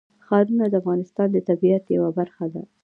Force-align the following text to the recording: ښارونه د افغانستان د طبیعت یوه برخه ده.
ښارونه 0.25 0.65
د 0.69 0.73
افغانستان 0.81 1.27
د 1.31 1.37
طبیعت 1.49 1.83
یوه 1.95 2.09
برخه 2.19 2.45
ده. 2.53 2.63